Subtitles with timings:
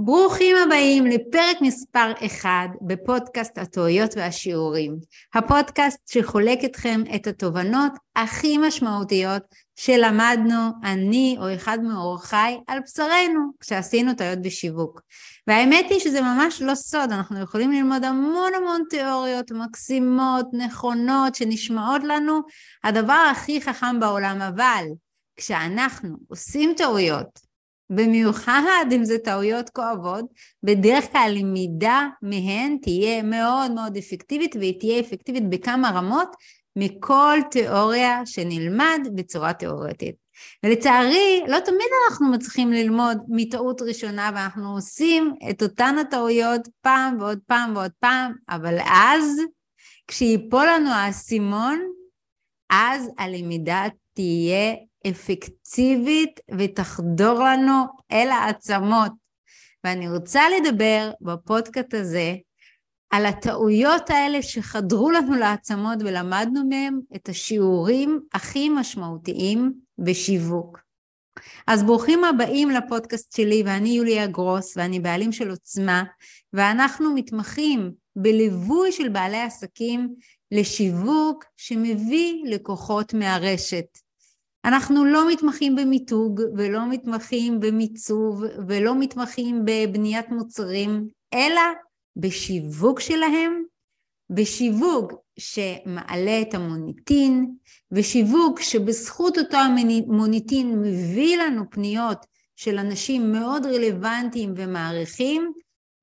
[0.00, 4.96] ברוכים הבאים לפרק מספר 1 בפודקאסט הטעויות והשיעורים.
[5.34, 9.42] הפודקאסט שחולק אתכם את התובנות הכי משמעותיות
[9.76, 15.00] שלמדנו אני או אחד מאורחיי על בשרנו כשעשינו טעויות בשיווק.
[15.46, 22.04] והאמת היא שזה ממש לא סוד, אנחנו יכולים ללמוד המון המון תיאוריות מקסימות, נכונות, שנשמעות
[22.04, 22.40] לנו
[22.84, 24.84] הדבר הכי חכם בעולם, אבל
[25.36, 27.47] כשאנחנו עושים טעויות
[27.90, 30.24] במיוחד אם זה טעויות כואבות,
[30.62, 36.28] בדרך כלל למידה מהן תהיה מאוד מאוד אפקטיבית והיא תהיה אפקטיבית בכמה רמות
[36.76, 40.14] מכל תיאוריה שנלמד בצורה תיאורטית.
[40.64, 47.38] ולצערי, לא תמיד אנחנו מצליחים ללמוד מטעות ראשונה ואנחנו עושים את אותן הטעויות פעם ועוד
[47.46, 49.40] פעם ועוד פעם, אבל אז,
[50.08, 51.78] כשיפול לנו האסימון,
[52.70, 53.84] אז הלמידה
[54.14, 54.74] תהיה
[55.10, 59.12] אפקטיבית ותחדור לנו אל העצמות.
[59.84, 62.34] ואני רוצה לדבר בפודקאסט הזה
[63.10, 70.78] על הטעויות האלה שחדרו לנו לעצמות ולמדנו מהם את השיעורים הכי משמעותיים בשיווק.
[71.66, 76.04] אז ברוכים הבאים לפודקאסט שלי ואני יוליה גרוס ואני בעלים של עוצמה
[76.52, 80.14] ואנחנו מתמחים בליווי של בעלי עסקים
[80.52, 83.98] לשיווק שמביא לקוחות מהרשת.
[84.68, 91.60] אנחנו לא מתמחים במיתוג ולא מתמחים במיצוב ולא מתמחים בבניית מוצרים, אלא
[92.16, 93.62] בשיווק שלהם,
[94.30, 97.54] בשיווק שמעלה את המוניטין,
[97.92, 105.52] ושיווק שבזכות אותו המוניטין מביא לנו פניות של אנשים מאוד רלוונטיים ומעריכים,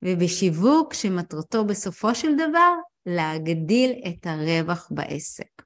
[0.04, 2.72] ובשיווק שמטרתו בסופו של דבר
[3.06, 5.65] להגדיל את הרווח בעסק.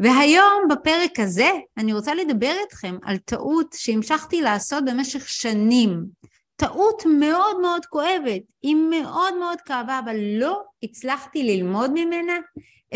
[0.00, 6.04] והיום בפרק הזה אני רוצה לדבר איתכם על טעות שהמשכתי לעשות במשך שנים.
[6.56, 12.34] טעות מאוד מאוד כואבת, היא מאוד מאוד כאבה, אבל לא הצלחתי ללמוד ממנה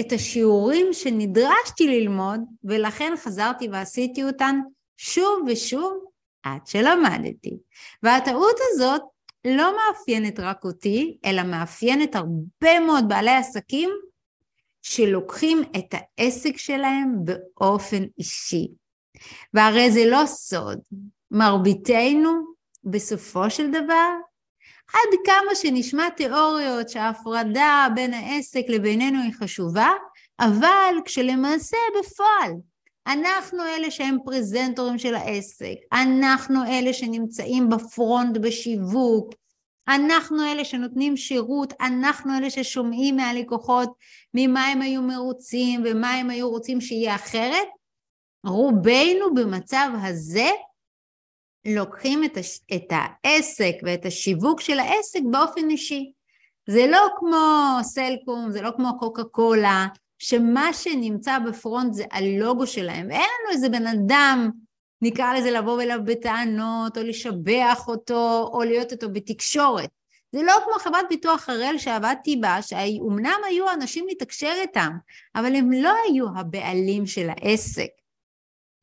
[0.00, 4.60] את השיעורים שנדרשתי ללמוד, ולכן חזרתי ועשיתי אותן
[4.96, 6.04] שוב ושוב
[6.42, 7.56] עד שלמדתי.
[8.02, 9.02] והטעות הזאת
[9.44, 13.90] לא מאפיינת רק אותי, אלא מאפיינת הרבה מאוד בעלי עסקים
[14.82, 18.68] שלוקחים את העסק שלהם באופן אישי.
[19.54, 20.78] והרי זה לא סוד,
[21.30, 22.30] מרביתנו
[22.84, 24.10] בסופו של דבר,
[24.88, 29.90] עד כמה שנשמע תיאוריות שההפרדה בין העסק לבינינו היא חשובה,
[30.40, 32.52] אבל כשלמעשה בפועל
[33.06, 39.34] אנחנו אלה שהם פרזנטורים של העסק, אנחנו אלה שנמצאים בפרונט בשיווק,
[39.94, 43.92] אנחנו אלה שנותנים שירות, אנחנו אלה ששומעים מהלקוחות
[44.34, 47.68] ממה הם היו מרוצים ומה הם היו רוצים שיהיה אחרת.
[48.46, 50.48] רובנו במצב הזה
[51.64, 52.60] לוקחים את, הש...
[52.74, 56.12] את העסק ואת השיווק של העסק באופן אישי.
[56.66, 59.86] זה לא כמו סלקום, זה לא כמו קוקה קולה,
[60.18, 63.10] שמה שנמצא בפרונט זה הלוגו שלהם.
[63.10, 64.50] אין לנו איזה בן אדם
[65.02, 69.90] נקרא לזה לבוא אליו בטענות, או לשבח אותו, או להיות איתו בתקשורת.
[70.32, 74.90] זה לא כמו חברת ביטוח הראל שעבדתי בה, שאומנם היו אנשים לתקשר איתם,
[75.34, 77.88] אבל הם לא היו הבעלים של העסק.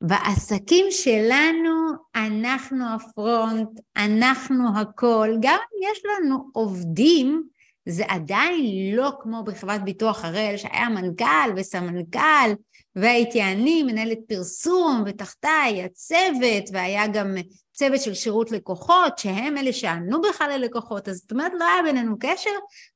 [0.01, 7.43] בעסקים שלנו אנחנו הפרונט, אנחנו הכל, גם אם יש לנו עובדים,
[7.85, 12.51] זה עדיין לא כמו בחברת ביטוח הראל, שהיה מנכ"ל וסמנכ"ל
[12.97, 17.35] והייתי אני מנהלת פרסום ותחתיי הצוות והיה גם
[17.73, 22.15] צוות של שירות לקוחות שהם אלה שענו בכלל ללקוחות אז זאת אומרת לא היה בינינו
[22.19, 22.49] קשר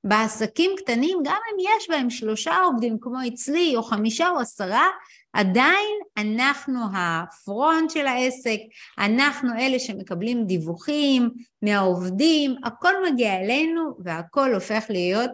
[0.03, 4.85] בעסקים קטנים גם אם יש בהם שלושה עובדים כמו אצלי או חמישה או עשרה
[5.33, 8.59] עדיין אנחנו הפרונט של העסק,
[8.97, 11.29] אנחנו אלה שמקבלים דיווחים
[11.61, 15.31] מהעובדים, הכל מגיע אלינו והכל הופך להיות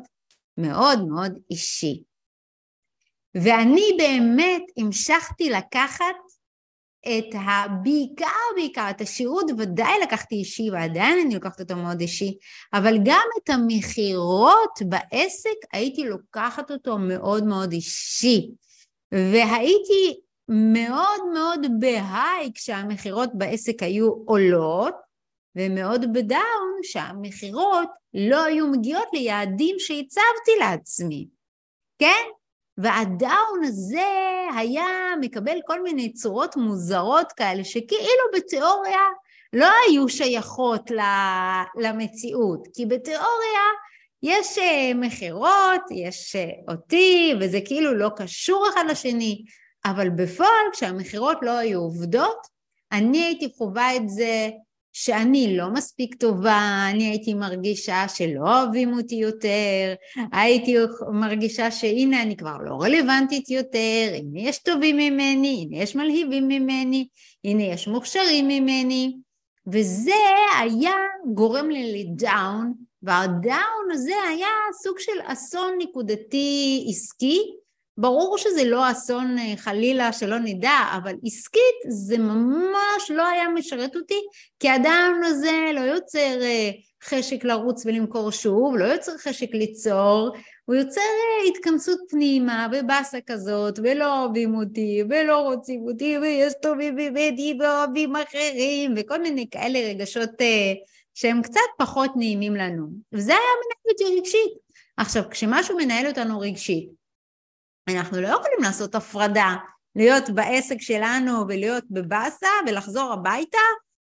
[0.58, 2.04] מאוד מאוד אישי.
[3.44, 6.16] ואני באמת המשכתי לקחת
[7.02, 7.66] את ה...
[7.84, 8.26] בעיקר
[8.56, 12.38] בעיקר, את השירות ודאי לקחתי אישי ועדיין אני לוקחת אותו מאוד אישי,
[12.74, 18.52] אבל גם את המכירות בעסק הייתי לוקחת אותו מאוד מאוד אישי.
[19.12, 20.20] והייתי
[20.50, 24.96] מאוד מאוד בהיי כשהמכירות בעסק היו עולות,
[25.56, 31.28] ומאוד בדאון שהמכירות לא היו מגיעות ליעדים שהצבתי לעצמי,
[32.00, 32.37] כן?
[32.78, 34.08] והדאון הזה
[34.56, 34.86] היה
[35.22, 39.02] מקבל כל מיני צורות מוזרות כאלה שכאילו בתיאוריה
[39.54, 40.92] לא היו שייכות
[41.78, 43.68] למציאות, כי בתיאוריה
[44.24, 49.44] יש אה, מכירות, יש אה, אותי, וזה כאילו לא קשור אחד לשני,
[49.86, 52.48] אבל בפועל כשהמכירות לא היו עובדות,
[52.92, 54.50] אני הייתי חווה את זה
[55.00, 59.94] שאני לא מספיק טובה, אני הייתי מרגישה שלא אוהבים אותי יותר,
[60.32, 60.76] הייתי
[61.12, 67.08] מרגישה שהנה אני כבר לא רלוונטית יותר, הנה יש טובים ממני, הנה יש מלהיבים ממני,
[67.46, 69.18] הנה יש מוכשרים ממני,
[69.68, 70.12] וזה
[70.60, 70.96] היה
[71.34, 72.74] גורם לי לדאון,
[73.04, 74.48] והדאון הזה היה
[74.84, 77.42] סוג של אסון נקודתי עסקי,
[77.98, 83.96] ברור שזה לא אסון אה, חלילה שלא נדע, אבל עסקית זה ממש לא היה משרת
[83.96, 84.22] אותי,
[84.60, 86.70] כי האדם הזה לא יוצר אה,
[87.04, 90.30] חשק לרוץ ולמכור שוב, לא יוצר חשק ליצור,
[90.66, 96.96] הוא יוצר אה, התכנסות פנימה ובאסה כזאת, ולא אוהבים אותי, ולא רוצים אותי, ויש טובים
[96.96, 100.30] ממני ואוהבים אחרים, וכל מיני כאלה רגשות
[101.14, 102.88] שהם קצת פחות נעימים לנו.
[103.14, 104.68] וזה היה מנהל אותי רגשית.
[104.98, 106.90] עכשיו, כשמשהו מנהל אותנו רגשית,
[107.90, 109.56] אנחנו לא יכולים לעשות הפרדה,
[109.96, 113.58] להיות בעסק שלנו ולהיות בבאסה ולחזור הביתה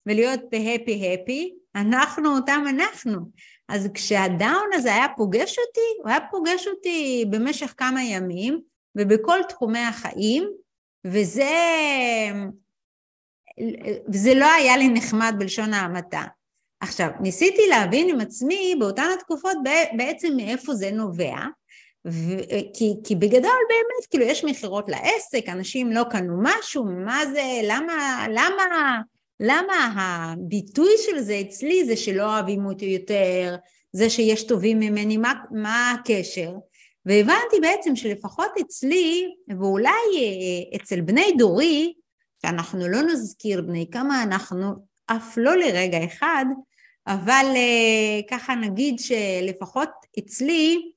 [0.07, 3.19] ולהיות בהפי הפי, אנחנו אותם אנחנו.
[3.69, 8.61] אז כשהדאון הזה היה פוגש אותי, הוא היה פוגש אותי במשך כמה ימים
[8.97, 10.51] ובכל תחומי החיים,
[11.07, 11.55] וזה,
[14.13, 16.23] וזה לא היה לי נחמד בלשון ההמתה.
[16.81, 19.57] עכשיו, ניסיתי להבין עם עצמי באותן התקופות
[19.97, 21.37] בעצם מאיפה זה נובע,
[22.07, 27.61] ו- כי, כי בגדול באמת, כאילו יש מכירות לעסק, אנשים לא קנו משהו, מה זה,
[27.63, 29.01] למה, למה,
[29.41, 33.57] למה הביטוי של זה אצלי זה שלא אוהבים אותי יותר,
[33.93, 36.53] זה שיש טובים ממני, מה, מה הקשר?
[37.07, 39.27] והבנתי בעצם שלפחות אצלי,
[39.59, 41.93] ואולי אה, אצל בני דורי,
[42.43, 44.73] שאנחנו לא נזכיר בני כמה אנחנו,
[45.07, 46.45] אף לא לרגע אחד,
[47.07, 50.93] אבל אה, ככה נגיד שלפחות אצלי,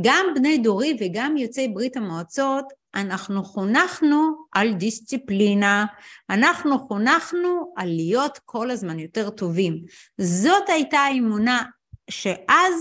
[0.00, 2.64] גם בני דורי וגם יוצאי ברית המועצות,
[2.94, 5.84] אנחנו חונכנו על דיסציפלינה,
[6.30, 9.78] אנחנו חונכנו על להיות כל הזמן יותר טובים.
[10.20, 11.62] זאת הייתה האמונה
[12.10, 12.74] שאז,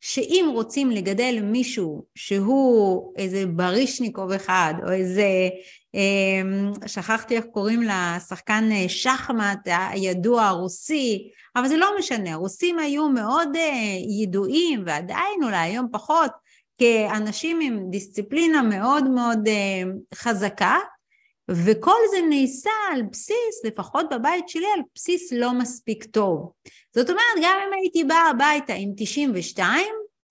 [0.00, 5.48] שאם רוצים לגדל מישהו שהוא איזה ברישניקוב אחד, או איזה,
[5.94, 13.08] אמ, שכחתי איך קוראים לשחקן אה, שחמט הידוע הרוסי, אבל זה לא משנה, הרוסים היו
[13.08, 16.30] מאוד אה, ידועים ועדיין אולי היום פחות
[16.82, 19.82] כאנשים עם דיסציפלינה מאוד מאוד אה,
[20.14, 20.76] חזקה,
[21.50, 26.52] וכל זה נעשה על בסיס, לפחות בבית שלי, על בסיס לא מספיק טוב.
[26.94, 29.86] זאת אומרת, גם אם הייתי באה הביתה עם 92,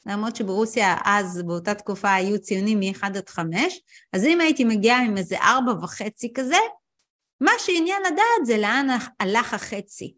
[0.05, 3.81] למרות שברוסיה אז, באותה תקופה, היו ציונים מ-1 עד 5,
[4.13, 6.59] אז אם הייתי מגיעה עם איזה 4 וחצי כזה,
[7.41, 8.87] מה שעניין לדעת זה לאן
[9.19, 10.13] הלך החצי.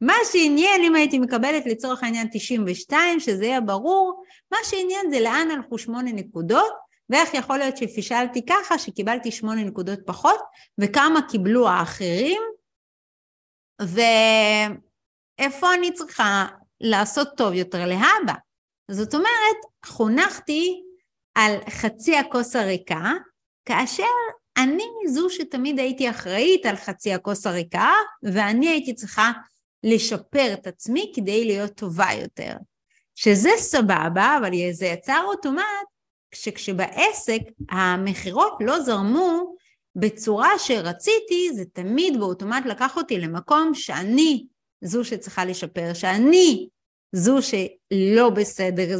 [0.00, 4.22] מה שעניין, אם הייתי מקבלת לצורך העניין 92, שזה יהיה ברור,
[4.52, 6.72] מה שעניין זה לאן הלכו שמונה נקודות,
[7.10, 10.40] ואיך יכול להיות שפישלתי ככה, שקיבלתי שמונה נקודות פחות,
[10.78, 12.42] וכמה קיבלו האחרים,
[15.40, 16.46] ואיפה אני צריכה
[16.80, 18.34] לעשות טוב יותר להבא.
[18.90, 20.82] זאת אומרת, חונכתי
[21.34, 23.12] על חצי הכוס הריקה,
[23.64, 24.04] כאשר
[24.56, 27.90] אני זו שתמיד הייתי אחראית על חצי הכוס הריקה,
[28.22, 29.32] ואני הייתי צריכה
[29.84, 32.52] לשפר את עצמי כדי להיות טובה יותר.
[33.22, 35.64] שזה סבבה, אבל זה יצר אוטומט
[36.34, 37.40] שכשבעסק
[37.70, 39.56] המכירות לא זרמו
[39.96, 44.46] בצורה שרציתי, זה תמיד באוטומט לקח אותי למקום שאני
[44.80, 46.68] זו שצריכה לשפר, שאני
[47.12, 48.98] זו שלא בסדר,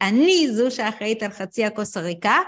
[0.00, 2.38] אני זו שאחראית על חצי הכוס הריקה,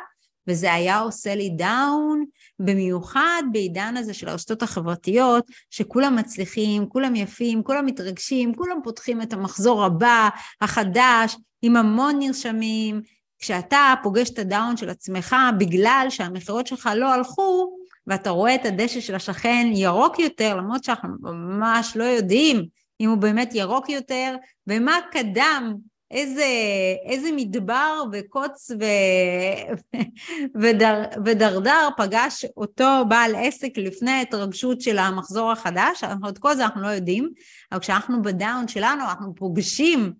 [0.48, 2.24] וזה היה עושה לי דאון,
[2.58, 9.32] במיוחד בעידן הזה של הרשתות החברתיות, שכולם מצליחים, כולם יפים, כולם מתרגשים, כולם פותחים את
[9.32, 10.28] המחזור הבא,
[10.60, 13.00] החדש, עם המון נרשמים.
[13.38, 19.00] כשאתה פוגש את הדאון של עצמך בגלל שהמכירות שלך לא הלכו, ואתה רואה את הדשא
[19.00, 22.66] של השכן ירוק יותר, למרות שאנחנו ממש לא יודעים
[23.00, 24.36] אם הוא באמת ירוק יותר,
[24.66, 25.74] ומה קדם
[26.10, 26.46] איזה,
[27.04, 28.84] איזה מדבר וקוץ ו...
[30.62, 31.02] ודר...
[31.24, 36.88] ודרדר פגש אותו בעל עסק לפני ההתרגשות של המחזור החדש, את כל זה אנחנו לא
[36.88, 37.30] יודעים,
[37.72, 40.12] אבל כשאנחנו ב down שלנו אנחנו פוגשים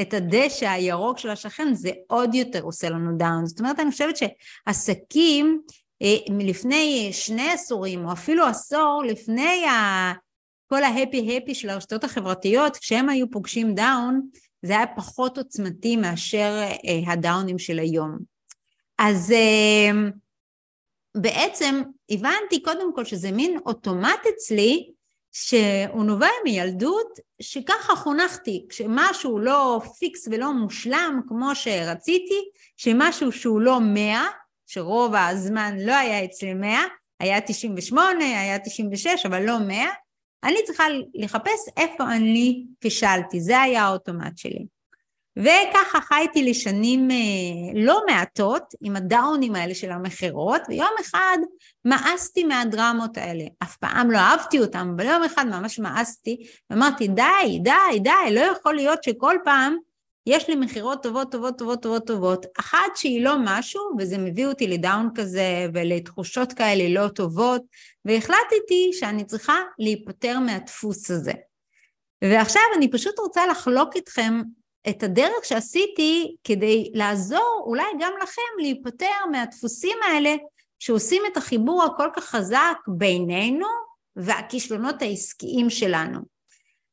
[0.00, 3.46] את הדשא הירוק של השכן, זה עוד יותר עושה לנו down.
[3.46, 5.60] זאת אומרת, אני חושבת שעסקים
[6.02, 10.12] אה, מלפני שני עשורים, או אפילו עשור לפני ה...
[10.66, 14.20] כל ה happy-happy של הרשתות החברתיות, כשהם היו פוגשים down,
[14.64, 18.18] זה היה פחות עוצמתי מאשר אה, הדאונים של היום.
[18.98, 20.10] אז אה,
[21.14, 24.90] בעצם הבנתי קודם כל שזה מין אוטומט אצלי,
[25.32, 32.40] שהוא נובע מילדות, שככה חונכתי, כשמשהו לא פיקס ולא מושלם כמו שרציתי,
[32.76, 34.26] שמשהו שהוא לא מאה,
[34.66, 36.84] שרוב הזמן לא היה אצלי מאה,
[37.20, 39.88] היה 98, היה 96, אבל לא מאה,
[40.44, 40.84] אני צריכה
[41.14, 44.66] לחפש איפה אני פישלתי, זה היה האוטומט שלי.
[45.36, 47.16] וככה חייתי לשנים אה,
[47.74, 51.38] לא מעטות עם הדאונים האלה של המכירות, ויום אחד
[51.84, 53.44] מאסתי מהדרמות האלה.
[53.62, 58.40] אף פעם לא אהבתי אותם, אבל יום אחד ממש מאסתי, ואמרתי, די, די, די, לא
[58.40, 59.76] יכול להיות שכל פעם
[60.26, 62.46] יש לי מכירות טובות, טובות, טובות, טובות, טובות.
[62.60, 67.62] אחת שהיא לא משהו, וזה מביא אותי לדאון כזה ולתחושות כאלה לא טובות,
[68.04, 71.32] והחלטתי שאני צריכה להיפטר מהדפוס הזה.
[72.24, 74.42] ועכשיו אני פשוט רוצה לחלוק איתכם
[74.88, 80.36] את הדרך שעשיתי כדי לעזור אולי גם לכם להיפטר מהדפוסים האלה
[80.78, 83.66] שעושים את החיבור הכל כך חזק בינינו
[84.16, 86.20] והכישלונות העסקיים שלנו.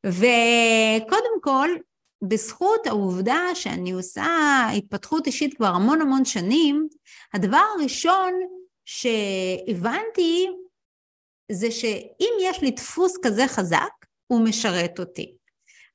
[0.05, 1.69] וקודם כל,
[2.21, 4.25] בזכות העובדה שאני עושה
[4.77, 6.87] התפתחות אישית כבר המון המון שנים,
[7.33, 8.33] הדבר הראשון
[8.85, 10.47] שהבנתי
[11.51, 13.89] זה שאם יש לי דפוס כזה חזק,
[14.27, 15.33] הוא משרת אותי.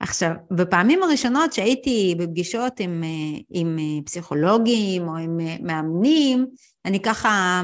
[0.00, 3.02] עכשיו, בפעמים הראשונות שהייתי בפגישות עם,
[3.50, 6.46] עם פסיכולוגים או עם מאמנים,
[6.84, 7.62] אני ככה,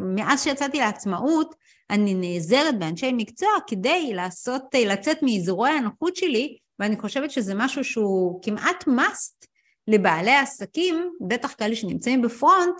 [0.00, 1.54] מאז שיצאתי לעצמאות,
[1.90, 8.42] אני נעזרת באנשי מקצוע כדי לעשות, לצאת מאזורי הנוחות שלי, ואני חושבת שזה משהו שהוא
[8.42, 9.46] כמעט must
[9.88, 12.74] לבעלי עסקים, בטח כאלה שנמצאים בפרונט,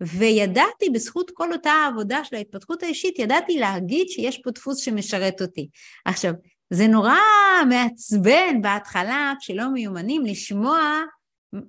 [0.00, 5.68] וידעתי בזכות כל אותה העבודה של ההתפתחות האישית, ידעתי להגיד שיש פה דפוס שמשרת אותי.
[6.04, 6.32] עכשיו,
[6.70, 7.16] זה נורא
[7.68, 11.02] מעצבן בהתחלה, כשלא מיומנים, לשמוע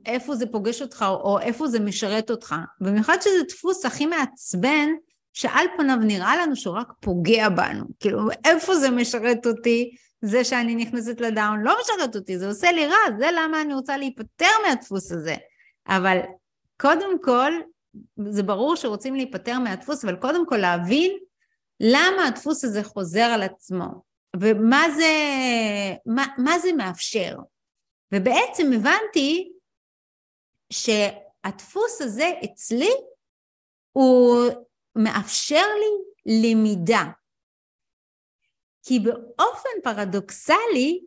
[0.06, 2.56] איפה זה פוגש אותך או איפה זה משרת אותך.
[2.82, 4.90] במיוחד שזה דפוס הכי מעצבן,
[5.34, 7.86] שעל פניו נראה לנו שהוא רק פוגע בנו.
[8.00, 9.96] כאילו, איפה זה משרת אותי?
[10.26, 13.98] זה שאני נכנסת לדאון לא משרת אותי, זה עושה לי רע, זה למה אני רוצה
[13.98, 15.36] להיפטר מהדפוס הזה.
[15.88, 16.18] אבל
[16.82, 17.52] קודם כל,
[18.30, 21.12] זה ברור שרוצים להיפטר מהדפוס, אבל קודם כל להבין
[21.80, 23.86] למה הדפוס הזה חוזר על עצמו.
[24.40, 25.14] ומה זה,
[26.06, 27.38] מה, מה זה מאפשר.
[28.14, 29.52] ובעצם הבנתי
[30.70, 32.92] שהדפוס הזה אצלי
[33.92, 34.46] הוא
[34.96, 35.92] מאפשר לי
[36.42, 37.04] למידה.
[38.84, 41.00] כי באופן פרדוקסלי,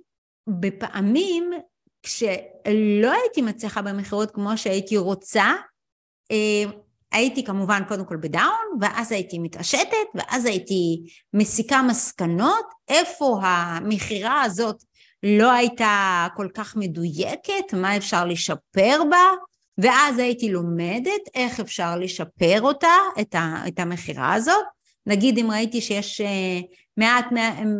[0.49, 1.51] בפעמים
[2.03, 5.53] כשלא הייתי מצליחה במכירות כמו שהייתי רוצה,
[6.31, 6.65] אה,
[7.13, 11.03] הייתי כמובן קודם כל בדאון, ואז הייתי מתעשתת, ואז הייתי
[11.35, 14.83] מסיקה מסקנות, איפה המכירה הזאת
[15.23, 19.31] לא הייתה כל כך מדויקת, מה אפשר לשפר בה,
[19.79, 22.95] ואז הייתי לומדת איך אפשר לשפר אותה,
[23.69, 24.65] את המכירה הזאת.
[25.07, 26.61] נגיד אם ראיתי שיש אה,
[26.97, 27.27] מעט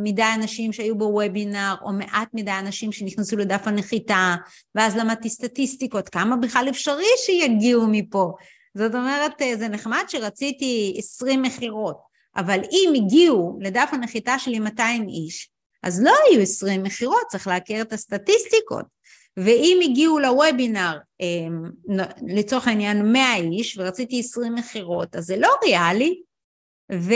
[0.03, 4.35] מדי אנשים שהיו בוובינר, או מעט מדי אנשים שנכנסו לדף הנחיתה,
[4.75, 8.33] ואז למדתי סטטיסטיקות, כמה בכלל אפשרי שיגיעו מפה.
[8.75, 12.01] זאת אומרת, אה, זה נחמד שרציתי 20 מכירות,
[12.37, 15.51] אבל אם הגיעו לדף הנחיתה שלי 200 איש,
[15.83, 18.97] אז לא היו 20 מכירות, צריך להכיר את הסטטיסטיקות.
[19.37, 26.23] ואם הגיעו לוובינר, אה, לצורך העניין 100 איש, ורציתי 20 מכירות, אז זה לא ריאלי.
[26.93, 27.15] ו...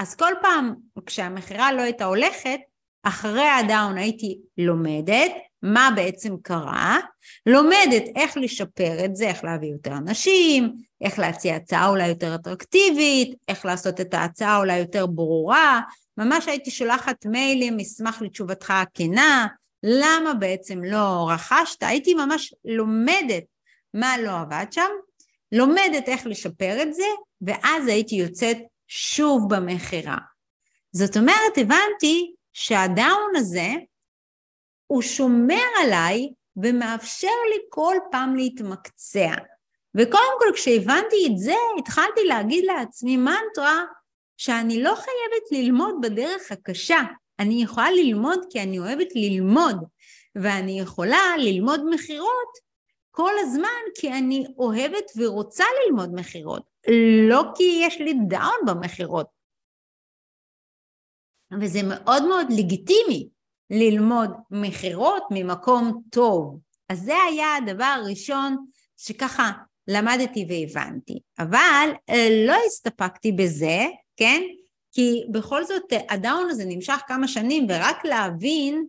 [0.00, 0.74] אז כל פעם
[1.06, 2.60] כשהמכירה לא הייתה הולכת,
[3.02, 6.98] אחרי הדאון הייתי לומדת, מה בעצם קרה,
[7.46, 13.34] לומדת איך לשפר את זה, איך להביא יותר אנשים, איך להציע הצעה אולי יותר אטרקטיבית,
[13.48, 15.80] איך לעשות את ההצעה אולי יותר ברורה,
[16.16, 19.46] ממש הייתי שולחת מיילים, אשמח לתשובתך הכנה,
[19.82, 23.44] למה בעצם לא רכשת, הייתי ממש לומדת
[23.94, 24.90] מה לא עבד שם,
[25.52, 27.06] לומדת איך לשפר את זה,
[27.42, 28.56] ואז הייתי יוצאת
[28.92, 30.16] שוב במכירה.
[30.92, 33.68] זאת אומרת, הבנתי שהדאון הזה,
[34.86, 39.34] הוא שומר עליי ומאפשר לי כל פעם להתמקצע.
[39.94, 43.84] וקודם כל כשהבנתי את זה, התחלתי להגיד לעצמי מנטרה
[44.36, 47.00] שאני לא חייבת ללמוד בדרך הקשה.
[47.38, 49.76] אני יכולה ללמוד כי אני אוהבת ללמוד,
[50.34, 52.70] ואני יכולה ללמוד מכירות
[53.10, 56.69] כל הזמן כי אני אוהבת ורוצה ללמוד מכירות,
[57.28, 59.26] לא כי יש לי דאון במכירות.
[61.60, 63.28] וזה מאוד מאוד לגיטימי
[63.70, 66.60] ללמוד מכירות ממקום טוב.
[66.88, 69.50] אז זה היה הדבר הראשון שככה
[69.88, 71.20] למדתי והבנתי.
[71.38, 74.42] אבל אה, לא הסתפקתי בזה, כן?
[74.92, 78.86] כי בכל זאת הדאון הזה נמשך כמה שנים, ורק להבין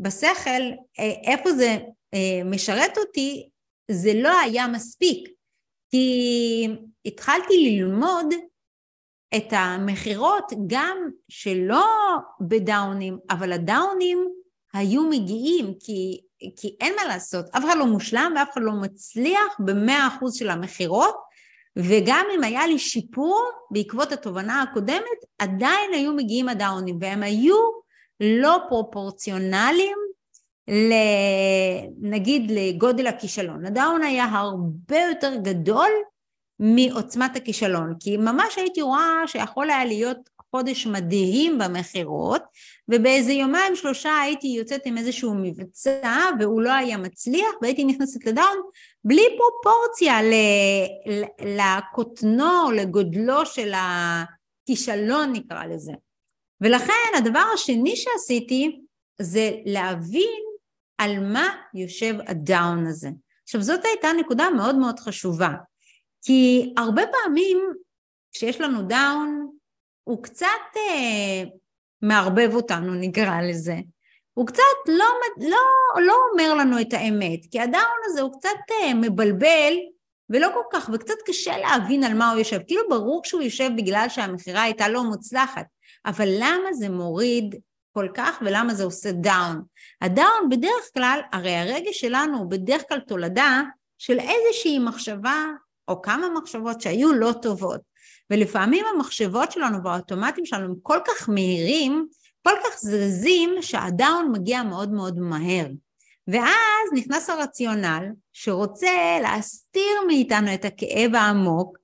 [0.00, 0.62] בשכל
[0.98, 1.78] אה, איפה זה
[2.14, 3.48] אה, משרת אותי,
[3.90, 5.35] זה לא היה מספיק.
[5.96, 6.68] כי
[7.06, 8.34] התחלתי ללמוד
[9.36, 10.96] את המכירות גם
[11.28, 11.86] שלא
[12.40, 14.28] בדאונים, אבל הדאונים
[14.74, 16.20] היו מגיעים, כי,
[16.56, 20.50] כי אין מה לעשות, אף אחד לא מושלם ואף אחד לא מצליח במאה אחוז של
[20.50, 21.16] המכירות,
[21.76, 27.56] וגם אם היה לי שיפור בעקבות התובנה הקודמת, עדיין היו מגיעים הדאונים, והם היו
[28.20, 29.98] לא פרופורציונליים
[32.00, 33.66] נגיד לגודל הכישלון.
[33.66, 35.90] הדאון היה הרבה יותר גדול
[36.60, 42.42] מעוצמת הכישלון, כי ממש הייתי רואה שיכול היה להיות חודש מדהים במכירות,
[42.88, 48.56] ובאיזה יומיים שלושה הייתי יוצאת עם איזשהו מבצע והוא לא היה מצליח והייתי נכנסת לדאון
[49.04, 50.18] בלי פרופורציה
[51.40, 55.92] לקוטנו, לגודלו של הכישלון נקרא לזה.
[56.60, 58.80] ולכן הדבר השני שעשיתי
[59.20, 60.45] זה להבין
[60.98, 63.08] על מה יושב ה down הזה.
[63.42, 65.50] עכשיו זאת הייתה נקודה מאוד מאוד חשובה,
[66.22, 67.58] כי הרבה פעמים
[68.32, 69.50] כשיש לנו down
[70.04, 71.42] הוא קצת אה,
[72.02, 73.76] מערבב אותנו נקרא לזה,
[74.34, 75.58] הוא קצת לא, לא,
[76.06, 79.74] לא אומר לנו את האמת, כי ה down הזה הוא קצת אה, מבלבל
[80.30, 84.06] ולא כל כך, וקצת קשה להבין על מה הוא יושב, כאילו ברור שהוא יושב בגלל
[84.08, 85.66] שהמכירה הייתה לא מוצלחת,
[86.06, 87.54] אבל למה זה מוריד
[87.96, 89.62] כל כך ולמה זה עושה down?
[90.00, 93.62] ה down בדרך כלל, הרי הרגש שלנו הוא בדרך כלל תולדה
[93.98, 95.44] של איזושהי מחשבה
[95.88, 97.80] או כמה מחשבות שהיו לא טובות.
[98.30, 102.06] ולפעמים המחשבות שלנו והאוטומטים שלנו הם כל כך מהירים,
[102.42, 105.66] כל כך זזים, שה down מגיע מאוד מאוד מהר.
[106.28, 111.78] ואז נכנס הרציונל שרוצה להסתיר מאיתנו את הכאב העמוק,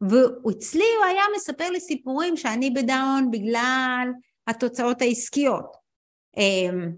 [0.00, 4.08] ואצלי הוא היה מספר לי סיפורים שאני בדאון בגלל
[4.46, 5.76] התוצאות העסקיות.
[6.36, 6.92] אמ,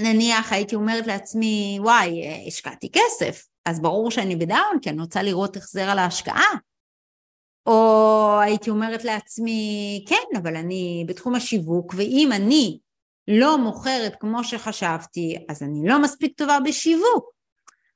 [0.00, 5.56] נניח הייתי אומרת לעצמי, וואי, השקעתי כסף, אז ברור שאני בדאון, כי אני רוצה לראות
[5.56, 6.50] החזר על ההשקעה.
[7.66, 12.78] או הייתי אומרת לעצמי, כן, אבל אני בתחום השיווק, ואם אני
[13.28, 17.30] לא מוכרת כמו שחשבתי, אז אני לא מספיק טובה בשיווק.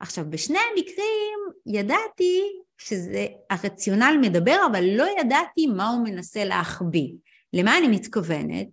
[0.00, 2.42] עכשיו, בשני המקרים ידעתי
[2.78, 7.12] שזה, הרציונל מדבר, אבל לא ידעתי מה הוא מנסה להחביא.
[7.54, 8.66] למה אני מתכוונת?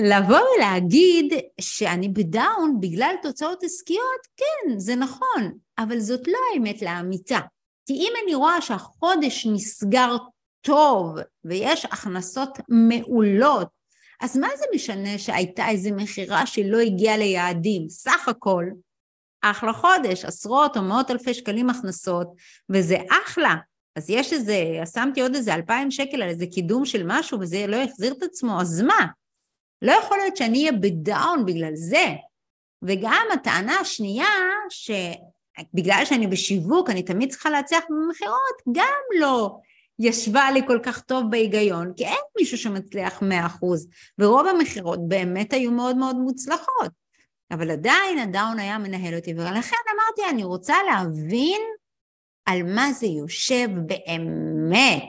[0.00, 7.38] לבוא ולהגיד שאני בדאון בגלל תוצאות עסקיות, כן, זה נכון, אבל זאת לא האמת לאמיתה.
[7.86, 10.16] כי אם אני רואה שהחודש נסגר
[10.60, 13.68] טוב ויש הכנסות מעולות,
[14.20, 17.88] אז מה זה משנה שהייתה איזו מכירה שלא הגיעה ליעדים?
[17.88, 18.64] סך הכל,
[19.42, 22.28] אחלה חודש, עשרות או מאות אלפי שקלים הכנסות,
[22.70, 23.54] וזה אחלה.
[23.96, 24.56] אז יש איזה,
[24.94, 28.60] שמתי עוד איזה אלפיים שקל על איזה קידום של משהו וזה לא יחזיר את עצמו,
[28.60, 29.06] אז מה?
[29.82, 32.06] לא יכול להיות שאני אהיה בדאון בגלל זה.
[32.82, 34.26] וגם הטענה השנייה,
[34.70, 39.58] שבגלל שאני בשיווק, אני תמיד צריכה להצליח במכירות, גם לא
[39.98, 45.52] ישבה לי כל כך טוב בהיגיון, כי אין מישהו שמצליח מאה אחוז, ורוב המכירות באמת
[45.52, 46.90] היו מאוד מאוד מוצלחות.
[47.50, 51.60] אבל עדיין הדאון היה מנהל אותי, ולכן אמרתי, אני רוצה להבין
[52.46, 55.02] על מה זה יושב באמת.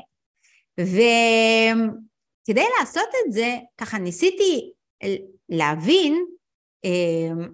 [0.80, 4.72] וכדי לעשות את זה, ככה ניסיתי
[5.50, 6.26] להבין
[6.86, 7.46] אה,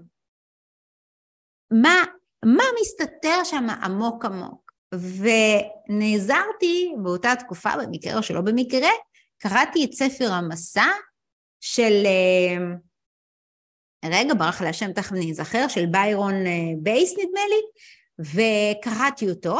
[1.71, 2.03] מה,
[2.45, 4.71] מה מסתתר שם עמוק עמוק.
[5.89, 8.89] ונעזרתי באותה תקופה, במקרה או שלא במקרה,
[9.37, 10.87] קראתי את ספר המסע
[11.59, 12.57] של, אה,
[14.05, 17.61] רגע, ברח לי השם, תכף אני אזכר, של ביירון אה, בייס נדמה לי,
[18.21, 19.57] וקראתי אותו,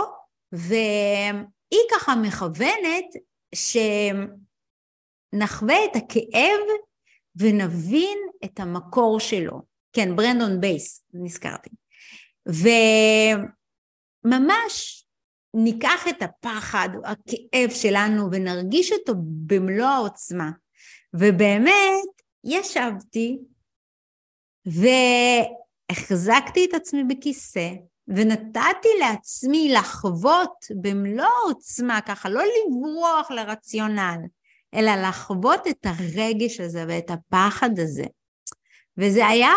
[0.52, 3.06] והיא ככה מכוונת
[5.34, 6.60] שנחווה את הכאב
[7.36, 9.62] ונבין את המקור שלו.
[9.94, 11.70] כן, ברנדון בייס, נזכרתי.
[14.26, 15.06] וממש
[15.54, 19.14] ניקח את הפחד, הכאב שלנו, ונרגיש אותו
[19.46, 20.52] במלוא העוצמה.
[21.14, 22.10] ובאמת,
[22.44, 23.40] ישבתי
[25.92, 27.70] והחזקתי את עצמי בכיסא,
[28.16, 34.18] ונתתי לעצמי לחוות במלוא העוצמה, ככה לא לברוח לרציונל,
[34.74, 38.06] אלא לחוות את הרגש הזה ואת הפחד הזה.
[38.98, 39.54] וזה היה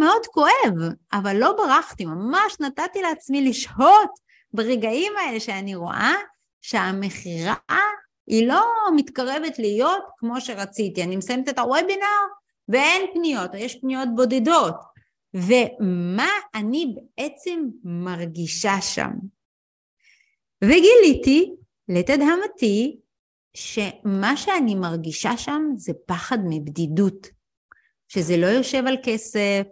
[0.00, 4.10] מאוד כואב, אבל לא ברחתי, ממש נתתי לעצמי לשהות
[4.52, 6.14] ברגעים האלה שאני רואה
[6.60, 7.54] שהמכירה
[8.26, 8.64] היא לא
[8.96, 11.02] מתקרבת להיות כמו שרציתי.
[11.02, 12.20] אני מסיימת את הוובינר
[12.68, 14.89] ואין פניות, או יש פניות בודדות.
[15.34, 19.10] ומה אני בעצם מרגישה שם.
[20.64, 21.52] וגיליתי,
[21.88, 22.96] לתדהמתי,
[23.56, 27.26] שמה שאני מרגישה שם זה פחד מבדידות,
[28.08, 29.62] שזה לא יושב על כסף,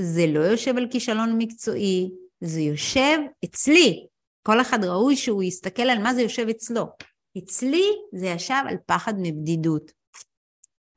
[0.00, 4.06] זה לא יושב על כישלון מקצועי, זה יושב אצלי.
[4.46, 6.86] כל אחד ראוי שהוא יסתכל על מה זה יושב אצלו.
[7.38, 9.92] אצלי זה ישב על פחד מבדידות.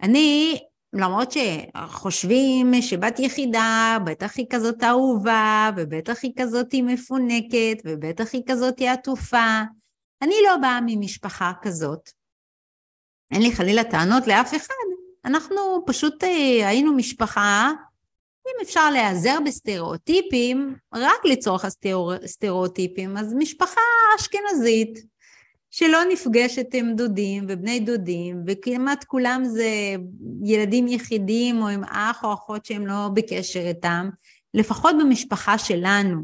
[0.02, 0.60] אני
[0.96, 8.82] למרות שחושבים שבת יחידה, בטח היא כזאת אהובה, ובטח היא כזאת מפונקת, ובטח היא כזאת
[8.82, 9.62] עטופה.
[10.22, 12.10] אני לא באה ממשפחה כזאת.
[13.32, 14.74] אין לי חלילה טענות לאף אחד.
[15.26, 17.72] אנחנו פשוט אה, היינו משפחה,
[18.48, 21.66] אם אפשר להיעזר בסטריאוטיפים, רק לצורך
[22.24, 23.82] הסטריאוטיפים, אז משפחה
[24.16, 25.06] אשכנזית,
[25.78, 29.96] שלא נפגשת עם דודים ובני דודים, וכמעט כולם זה
[30.44, 34.10] ילדים יחידים או עם אח או אחות שהם לא בקשר איתם,
[34.54, 36.22] לפחות במשפחה שלנו.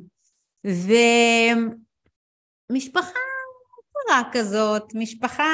[2.70, 3.20] ומשפחה
[4.08, 5.54] קרה כזאת, משפחה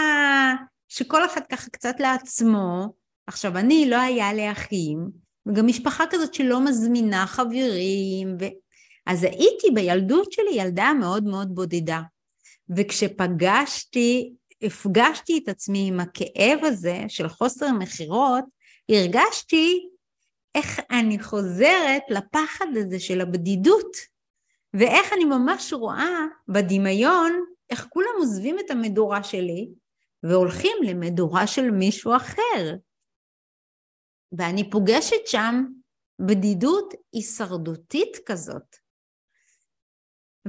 [0.87, 2.93] שכל אחד ככה קצת לעצמו.
[3.27, 5.09] עכשיו, אני, לא היה לי אחים,
[5.45, 8.45] וגם משפחה כזאת שלא מזמינה חברים, ו...
[9.05, 12.01] אז הייתי בילדות שלי ילדה מאוד מאוד בודדה.
[12.75, 18.43] וכשפגשתי, הפגשתי את עצמי עם הכאב הזה של חוסר מכירות,
[18.89, 19.89] הרגשתי
[20.55, 23.97] איך אני חוזרת לפחד הזה של הבדידות,
[24.73, 27.31] ואיך אני ממש רואה בדמיון
[27.69, 29.69] איך כולם עוזבים את המדורה שלי
[30.23, 32.75] והולכים למדורה של מישהו אחר.
[34.31, 35.65] ואני פוגשת שם
[36.19, 38.86] בדידות הישרדותית כזאת.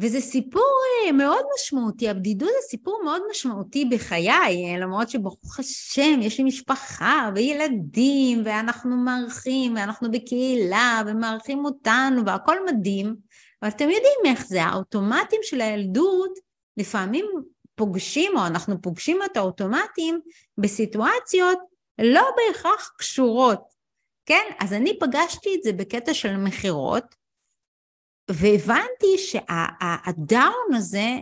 [0.01, 0.75] וזה סיפור
[1.07, 6.45] אה, מאוד משמעותי, הבדידות זה סיפור מאוד משמעותי בחיי, אה, למרות שברוך השם יש לי
[6.45, 13.17] משפחה וילדים ואנחנו מארחים ואנחנו בקהילה ומארחים אותנו והכל מדהים,
[13.63, 16.39] אבל אתם יודעים איך זה, האוטומטים של הילדות
[16.77, 17.27] לפעמים
[17.75, 20.21] פוגשים או אנחנו פוגשים את האוטומטים
[20.59, 21.59] בסיטואציות
[22.03, 23.63] לא בהכרח קשורות,
[24.27, 24.45] כן?
[24.59, 27.18] אז אני פגשתי את זה בקטע של מכירות
[28.31, 31.17] והבנתי שהדאון הזה,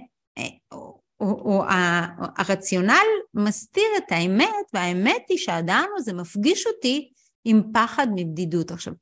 [0.72, 1.62] או, או, או
[2.36, 7.12] הרציונל מסתיר את האמת, והאמת היא שהדאון הזה מפגיש אותי
[7.44, 8.70] עם פחד מבדידות.
[8.70, 8.92] עכשיו,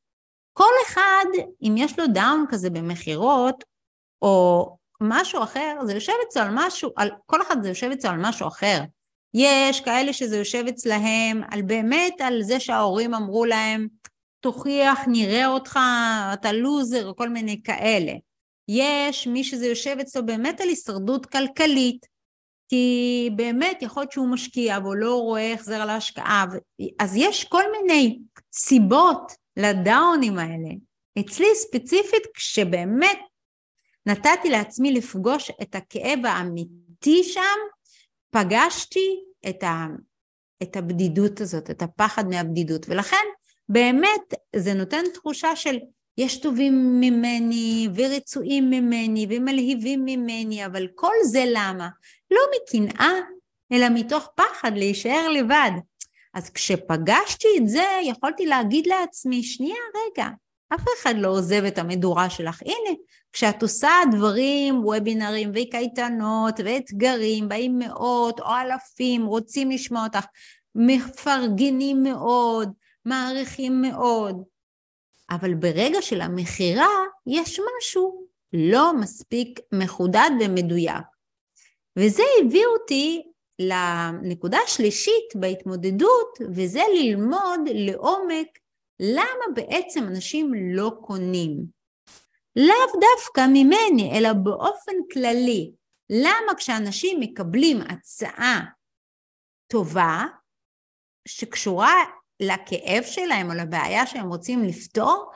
[0.53, 1.25] כל אחד,
[1.63, 3.65] אם יש לו דאון כזה במכירות,
[4.23, 8.21] או משהו אחר, זה יושב אצלו על משהו, על, כל אחד זה יושב אצלו על
[8.21, 8.81] משהו אחר.
[9.35, 13.89] יש כאלה שזה יושב אצלהם על באמת על זה שההורים אמרו להם,
[14.45, 15.79] תוכיח, נראה אותך,
[16.33, 18.13] אתה לוזר, כל מיני כאלה.
[18.69, 22.07] יש מי שזה יושב אצלו באמת על הישרדות כלכלית,
[22.69, 26.45] כי באמת יכול להיות שהוא משקיע והוא לא רואה החזר על ההשקעה,
[26.99, 28.19] אז יש כל מיני
[28.53, 30.71] סיבות לדאונים האלה.
[31.21, 33.19] אצלי ספציפית, כשבאמת
[34.07, 37.59] נתתי לעצמי לפגוש את הכאב האמיתי שם,
[38.31, 39.87] פגשתי את, ה,
[40.63, 43.25] את הבדידות הזאת, את הפחד מהבדידות, ולכן
[43.69, 45.79] באמת זה נותן תחושה של
[46.19, 51.89] יש טובים ממני ורצויים ממני ומלהיבים ממני, אבל כל זה למה?
[52.31, 53.13] לא מקנאה,
[53.73, 55.71] אלא מתוך פחד להישאר לבד.
[56.35, 60.29] אז כשפגשתי את זה, יכולתי להגיד לעצמי, שנייה, רגע,
[60.75, 62.63] אף אחד לא עוזב את המדורה שלך.
[62.63, 62.97] הנה,
[63.33, 70.25] כשאת עושה דברים, וובינרים וקייטנות ואתגרים, באים מאות או אלפים, רוצים לשמוע אותך,
[70.75, 72.73] מפרגנים מאוד,
[73.05, 74.43] מעריכים מאוד.
[75.31, 76.89] אבל ברגע של המכירה
[77.27, 81.05] יש משהו לא מספיק מחודד ומדויק.
[81.99, 83.23] וזה הביא אותי
[83.59, 88.59] לנקודה השלישית בהתמודדות, וזה ללמוד לעומק
[89.01, 91.65] למה בעצם אנשים לא קונים.
[92.57, 95.73] לאו דווקא ממני, אלא באופן כללי.
[96.11, 98.61] למה כשאנשים מקבלים הצעה
[99.67, 100.25] טובה,
[101.29, 102.05] שקשורה
[102.41, 105.31] לכאב שלהם או לבעיה שהם רוצים לפתור,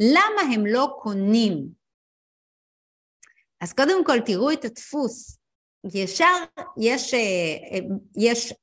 [0.00, 1.68] למה הם לא קונים?
[3.60, 5.38] אז קודם כל תראו את הדפוס.
[5.94, 6.36] ישר
[6.80, 7.78] יש, אה,
[8.16, 8.54] יש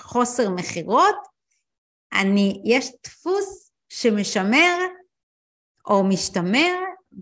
[0.00, 1.16] חוסר מכירות,
[2.64, 4.78] יש דפוס שמשמר
[5.86, 6.74] או משתמר,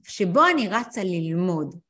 [0.04, 1.80] שבו אני רצה ללמוד,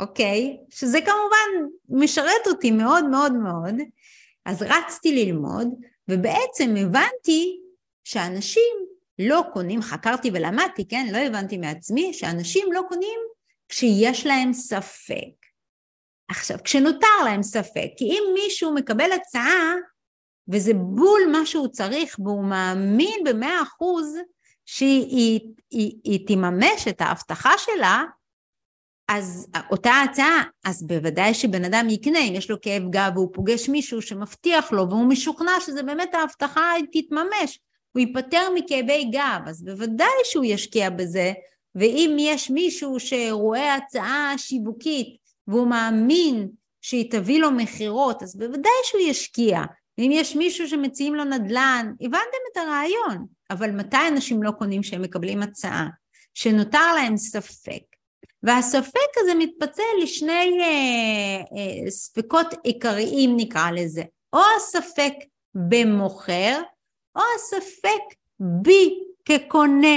[0.00, 0.58] אוקיי?
[0.70, 3.74] שזה כמובן משרת אותי מאוד מאוד מאוד,
[4.44, 5.68] אז רצתי ללמוד,
[6.08, 7.60] ובעצם הבנתי
[8.04, 8.72] שאנשים
[9.18, 11.06] לא קונים, חקרתי ולמדתי, כן?
[11.12, 13.20] לא הבנתי מעצמי, שאנשים לא קונים
[13.68, 15.46] כשיש להם ספק.
[16.28, 19.74] עכשיו, כשנותר להם ספק, כי אם מישהו מקבל הצעה
[20.48, 24.16] וזה בול מה שהוא צריך והוא מאמין במאה אחוז
[24.66, 28.04] שהיא היא, היא, היא תממש את ההבטחה שלה,
[29.08, 33.68] אז אותה הצעה, אז בוודאי שבן אדם יקנה, אם יש לו כאב גב והוא פוגש
[33.68, 37.60] מישהו שמבטיח לו והוא משוכנע שזה באמת ההבטחה תתממש,
[37.92, 41.32] הוא ייפטר מכאבי גב, אז בוודאי שהוא ישקיע בזה,
[41.74, 45.16] ואם יש מישהו שרואה הצעה שיווקית
[45.48, 46.48] והוא מאמין
[46.80, 49.62] שהיא תביא לו מכירות, אז בוודאי שהוא ישקיע.
[49.98, 53.26] ואם יש מישהו שמציעים לו נדל"ן, הבנתם את הרעיון.
[53.50, 55.88] אבל מתי אנשים לא קונים שהם מקבלים הצעה?
[56.34, 57.91] שנותר להם ספק.
[58.42, 60.66] והספק הזה מתפצל לשני אה,
[61.40, 64.02] אה, ספקות עיקריים נקרא לזה,
[64.32, 65.12] או הספק
[65.54, 66.62] במוכר,
[67.16, 68.02] או הספק
[68.40, 69.96] בי כקונה.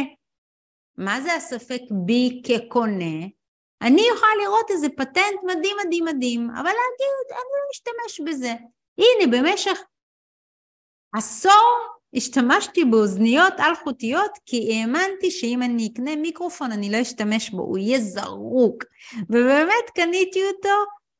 [0.97, 3.25] מה זה הספק בי כקונה?
[3.81, 8.53] אני יכולה לראות איזה פטנט מדהים מדהים מדהים, אבל להגיד, אני לא אשתמש בזה.
[8.97, 9.79] הנה, במשך
[11.15, 17.77] עשור השתמשתי באוזניות אלחוטיות כי האמנתי שאם אני אקנה מיקרופון אני לא אשתמש בו, הוא
[17.77, 18.83] יהיה זרוק.
[19.29, 20.75] ובאמת קניתי אותו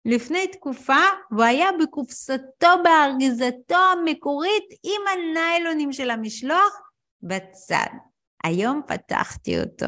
[0.05, 6.81] לפני תקופה, והוא היה בקופסתו, באריזתו המקורית עם הניילונים של המשלוח
[7.21, 7.87] בצד.
[8.43, 9.85] היום פתחתי אותו.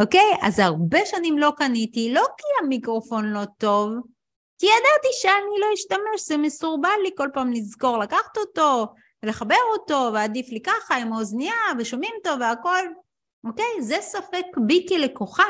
[0.00, 0.36] אוקיי?
[0.42, 3.90] אז הרבה שנים לא קניתי, לא כי המיקרופון לא טוב,
[4.58, 8.86] כי ידעתי שאני לא אשתמש, זה מסורבל לי כל פעם לזכור לקחת אותו,
[9.22, 12.86] ולחבר אותו, ועדיף לי ככה עם האוזנייה, ושומעים טוב והכל,
[13.44, 13.82] אוקיי?
[13.82, 15.48] זה ספק בי כלקוחה.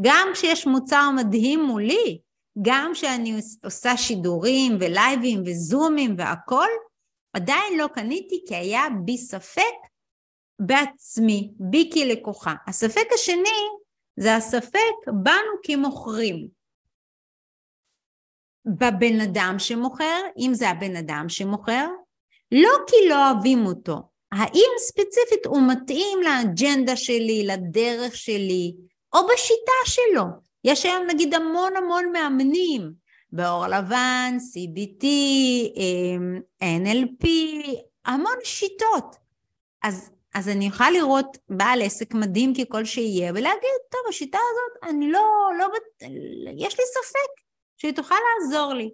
[0.00, 2.20] גם כשיש מוצר מדהים מולי,
[2.62, 6.68] גם כשאני עושה שידורים ולייבים וזומים והכל,
[7.32, 9.74] עדיין לא קניתי כי היה בי ספק
[10.58, 12.54] בעצמי, בי כלקוחה.
[12.66, 13.68] הספק השני
[14.16, 16.48] זה הספק בנו כמוכרים.
[18.66, 21.88] בבן אדם שמוכר, אם זה הבן אדם שמוכר,
[22.52, 24.02] לא כי לא אוהבים אותו,
[24.32, 28.74] האם ספציפית הוא מתאים לאג'נדה שלי, לדרך שלי,
[29.14, 30.24] או בשיטה שלו.
[30.64, 32.92] יש היום נגיד המון המון מאמנים,
[33.32, 35.04] באור לבן, CBT,
[35.76, 37.26] אמ, NLP,
[38.04, 39.16] המון שיטות.
[39.82, 45.10] אז, אז אני יכולה לראות בעל עסק מדהים ככל שיהיה, ולהגיד, טוב, השיטה הזאת, אני
[45.10, 45.22] לא,
[45.58, 45.66] לא,
[46.56, 47.42] יש לי ספק
[47.76, 48.90] שהיא תוכל לעזור לי.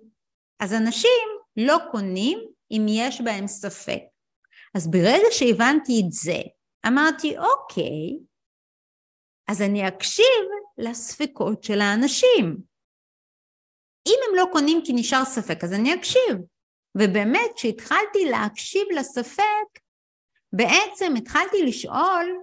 [0.60, 2.38] אז אנשים לא קונים
[2.70, 4.00] אם יש בהם ספק.
[4.74, 6.40] אז ברגע שהבנתי את זה,
[6.86, 8.18] אמרתי, אוקיי,
[9.48, 10.44] אז אני אקשיב
[10.78, 12.56] לספקות של האנשים.
[14.06, 16.36] אם הם לא קונים כי נשאר ספק, אז אני אקשיב.
[16.94, 19.80] ובאמת, כשהתחלתי להקשיב לספק,
[20.52, 22.38] בעצם התחלתי לשאול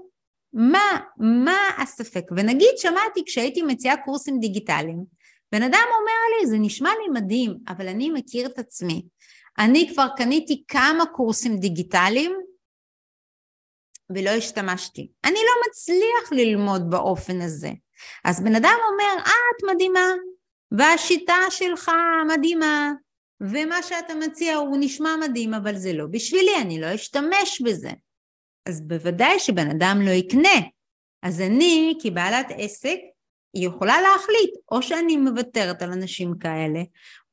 [0.53, 2.23] מה, מה הספק.
[2.37, 5.03] ונגיד שמעתי כשהייתי מציעה קורסים דיגיטליים,
[5.51, 9.05] בן אדם אומר לי, זה נשמע לי מדהים, אבל אני מכיר את עצמי.
[9.59, 12.31] אני כבר קניתי כמה קורסים דיגיטליים
[14.09, 15.11] ולא השתמשתי.
[15.25, 17.71] אני לא מצליח ללמוד באופן הזה.
[18.25, 20.07] אז בן אדם אומר, אה, את מדהימה,
[20.71, 21.91] והשיטה שלך
[22.27, 22.91] מדהימה,
[23.41, 27.91] ומה שאתה מציע הוא נשמע מדהים, אבל זה לא בשבילי, אני לא אשתמש בזה.
[28.65, 30.59] אז בוודאי שבן אדם לא יקנה.
[31.21, 32.97] אז אני, כבעלת עסק,
[33.53, 36.79] היא יכולה להחליט, או שאני מוותרת על אנשים כאלה,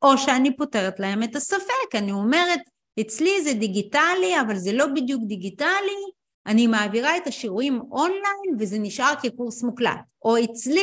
[0.02, 2.60] או שאני פותרת להם את הספק, אני אומרת,
[3.00, 6.02] אצלי זה דיגיטלי, אבל זה לא בדיוק דיגיטלי,
[6.46, 10.00] אני מעבירה את השיעורים אונליין וזה נשאר כקורס מוקלט.
[10.24, 10.82] או אצלי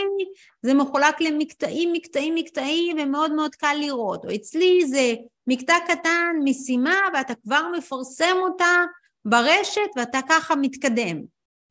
[0.62, 4.26] זה מחולק למקטעים, מקטעים, מקטעים ומאוד מאוד קל לראות.
[4.26, 5.16] או אצלי זה
[5.48, 8.84] מקטע קטן, משימה, ואתה כבר מפרסם אותה
[9.26, 11.22] ברשת ואתה ככה מתקדם.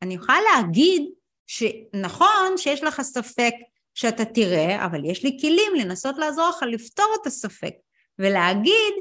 [0.01, 1.09] אני יכולה להגיד
[1.51, 3.53] שנכון שיש לך ספק
[3.93, 7.73] שאתה תראה, אבל יש לי כלים לנסות לעזור לך לפתור את הספק
[8.19, 8.93] ולהגיד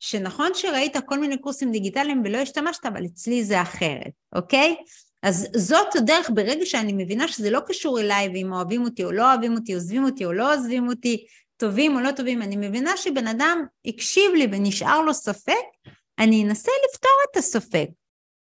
[0.00, 4.76] שנכון שראית כל מיני קורסים דיגיטליים ולא השתמשת, אבל אצלי זה אחרת, אוקיי?
[5.22, 9.32] אז זאת הדרך ברגע שאני מבינה שזה לא קשור אליי ואם אוהבים אותי או לא
[9.32, 13.26] אוהבים אותי, עוזבים אותי או לא עוזבים אותי, טובים או לא טובים, אני מבינה שבן
[13.26, 15.64] אדם הקשיב לי ונשאר לו ספק,
[16.18, 17.88] אני אנסה לפתור את הספק,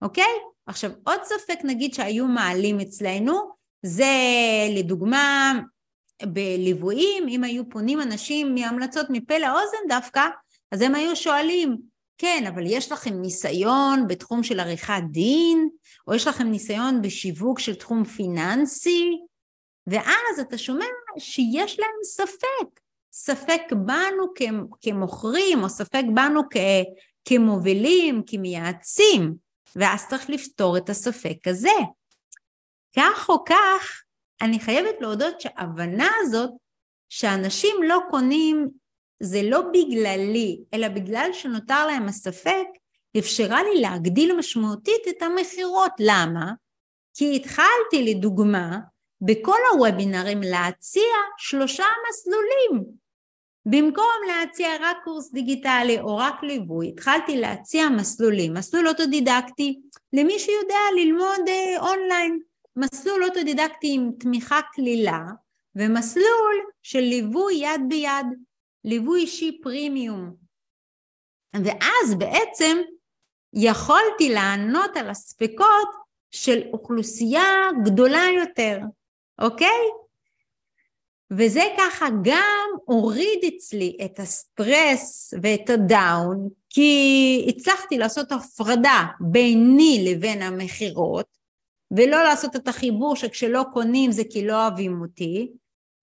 [0.01, 0.56] אוקיי?
[0.67, 3.39] עכשיו עוד ספק נגיד שהיו מעלים אצלנו,
[3.85, 4.13] זה
[4.77, 5.53] לדוגמה
[6.23, 10.21] בליוויים, אם היו פונים אנשים מהמלצות מפה לאוזן דווקא,
[10.71, 11.77] אז הם היו שואלים,
[12.17, 15.69] כן, אבל יש לכם ניסיון בתחום של עריכת דין,
[16.07, 19.11] או יש לכם ניסיון בשיווק של תחום פיננסי,
[19.87, 20.85] ואז אתה שומע
[21.17, 22.79] שיש להם ספק,
[23.11, 24.25] ספק בנו
[24.81, 26.41] כמוכרים, או ספק בנו
[27.25, 31.77] כמובילים, כמייעצים, ואז צריך לפתור את הספק הזה.
[32.95, 34.03] כך או כך,
[34.41, 36.51] אני חייבת להודות שההבנה הזאת
[37.09, 38.67] שאנשים לא קונים
[39.19, 42.65] זה לא בגללי, אלא בגלל שנותר להם הספק,
[43.19, 45.91] אפשרה לי להגדיל משמעותית את המכירות.
[45.99, 46.51] למה?
[47.13, 48.79] כי התחלתי לדוגמה
[49.21, 53.06] בכל הוובינרים להציע שלושה מסלולים.
[53.69, 58.53] במקום להציע רק קורס דיגיטלי או רק ליווי, התחלתי להציע מסלולים.
[58.53, 59.79] מסלול אוטודידקטי
[60.13, 62.39] למי שיודע ללמוד אה, אונליין.
[62.75, 65.19] מסלול אוטודידקטי עם תמיכה קלילה
[65.75, 68.25] ומסלול של ליווי יד ביד,
[68.83, 70.35] ליווי אישי פרימיום.
[71.53, 72.77] ואז בעצם
[73.53, 75.89] יכולתי לענות על הספקות
[76.31, 78.79] של אוכלוסייה גדולה יותר,
[79.41, 80.06] אוקיי?
[81.31, 90.05] וזה ככה גם הוריד אצלי את הסטרס ואת ה down, כי הצלחתי לעשות הפרדה ביני
[90.09, 91.37] לבין המכירות,
[91.91, 95.51] ולא לעשות את החיבור שכשלא קונים זה כי לא אוהבים אותי,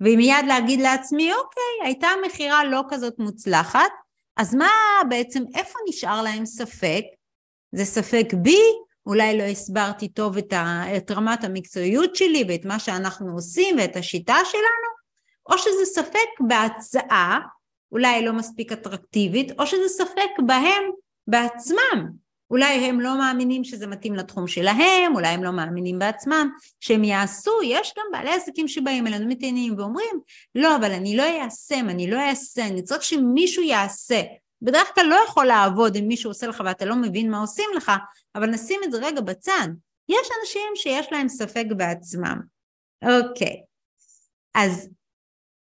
[0.01, 3.91] ומיד להגיד לעצמי, אוקיי, הייתה מכירה לא כזאת מוצלחת,
[4.37, 4.71] אז מה
[5.09, 7.03] בעצם, איפה נשאר להם ספק?
[7.73, 8.61] זה ספק בי,
[9.07, 13.97] אולי לא הסברתי טוב את, ה, את רמת המקצועיות שלי ואת מה שאנחנו עושים ואת
[13.97, 14.94] השיטה שלנו,
[15.51, 17.41] או שזה ספק בהצעה,
[17.93, 20.83] אולי לא מספיק אטרקטיבית, או שזה ספק בהם
[21.27, 22.25] בעצמם.
[22.51, 27.63] אולי הם לא מאמינים שזה מתאים לתחום שלהם, אולי הם לא מאמינים בעצמם שהם יעשו,
[27.65, 30.21] יש גם בעלי עסקים שבאים אלינו מתעניינים ואומרים,
[30.55, 34.23] לא, אבל אני לא איישם, אני לא אעשה, אני צריך שמישהו יעשה.
[34.63, 37.93] בדרך כלל לא יכול לעבוד אם מישהו עושה לך ואתה לא מבין מה עושים לך,
[38.35, 39.69] אבל נשים את זה רגע בצד.
[40.09, 42.41] יש אנשים שיש להם ספק בעצמם.
[43.03, 43.63] אוקיי,
[44.55, 44.89] אז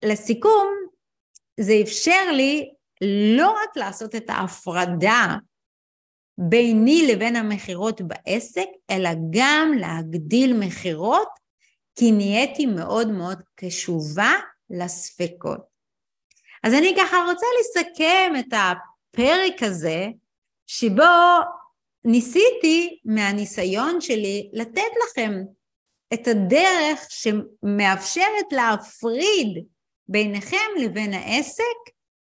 [0.06, 0.68] לסיכום,
[1.60, 2.70] זה אפשר לי
[3.38, 5.36] לא רק לעשות את ההפרדה
[6.38, 11.30] ביני לבין המכירות בעסק, אלא גם להגדיל מכירות,
[11.96, 14.34] כי נהייתי מאוד מאוד קשובה
[14.70, 15.60] לספקות.
[16.64, 20.08] אז אני ככה רוצה לסכם את הפרק הזה,
[20.68, 21.04] שבו
[22.06, 25.32] ניסיתי מהניסיון שלי לתת לכם
[26.14, 29.66] את הדרך שמאפשרת להפריד
[30.10, 31.64] ביניכם לבין העסק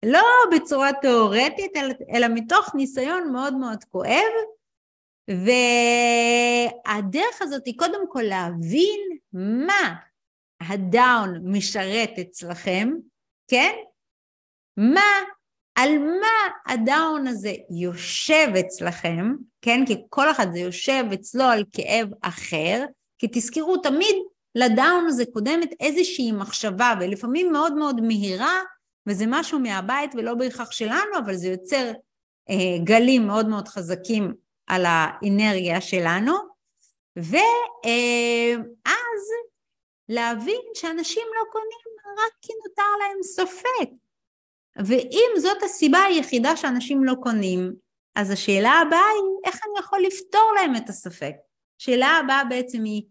[0.04, 0.22] לא
[0.54, 1.72] בצורה תיאורטית,
[2.14, 4.32] אלא מתוך ניסיון מאוד מאוד כואב,
[6.86, 9.00] והדרך הזאת היא קודם כל להבין
[9.32, 9.94] מה
[10.60, 12.88] הדאון משרת אצלכם,
[13.48, 13.72] כן?
[14.76, 15.10] מה,
[15.74, 19.86] על מה הדאון הזה יושב אצלכם, כן?
[19.86, 22.84] כי כל אחד זה יושב אצלו על כאב אחר,
[23.18, 24.16] כי תזכרו תמיד
[24.54, 28.60] לדאון הזה קודמת איזושהי מחשבה, ולפעמים מאוד מאוד מהירה,
[29.06, 31.92] וזה משהו מהבית ולא בהכרח שלנו, אבל זה יוצר
[32.50, 34.34] אה, גלים מאוד מאוד חזקים
[34.66, 36.32] על האנרגיה שלנו,
[37.16, 37.36] ואז
[37.86, 38.54] אה,
[40.08, 43.90] להבין שאנשים לא קונים רק כי נותר להם ספק.
[44.86, 47.72] ואם זאת הסיבה היחידה שאנשים לא קונים,
[48.14, 51.32] אז השאלה הבאה היא איך אני יכול לפתור להם את הספק.
[51.80, 53.02] השאלה הבאה בעצם היא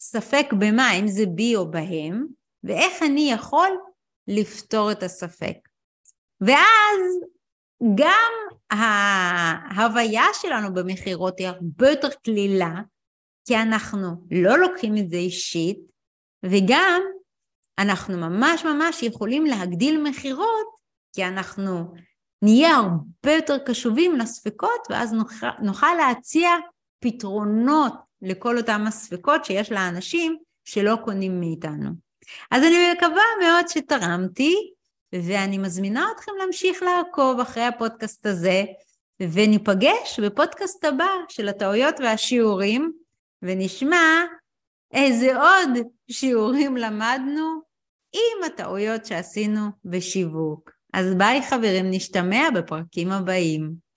[0.00, 2.26] ספק במה, אם זה בי או בהם,
[2.64, 3.68] ואיך אני יכול
[4.28, 5.56] לפתור את הספק.
[6.40, 7.00] ואז
[7.94, 8.32] גם
[8.70, 12.74] ההוויה שלנו במכירות היא הרבה יותר קלילה,
[13.44, 15.78] כי אנחנו לא לוקחים את זה אישית,
[16.42, 17.02] וגם
[17.78, 20.66] אנחנו ממש ממש יכולים להגדיל מכירות,
[21.12, 21.94] כי אנחנו
[22.42, 26.50] נהיה הרבה יותר קשובים לספקות, ואז נוכל, נוכל להציע
[27.04, 31.90] פתרונות לכל אותם הספקות שיש לאנשים שלא קונים מאיתנו.
[32.50, 34.54] אז אני מקווה מאוד שתרמתי,
[35.12, 38.64] ואני מזמינה אתכם להמשיך לעקוב אחרי הפודקאסט הזה,
[39.20, 42.92] וניפגש בפודקאסט הבא של הטעויות והשיעורים,
[43.42, 44.24] ונשמע
[44.92, 45.70] איזה עוד
[46.10, 47.60] שיעורים למדנו
[48.12, 50.70] עם הטעויות שעשינו בשיווק.
[50.94, 53.87] אז ביי חברים, נשתמע בפרקים הבאים.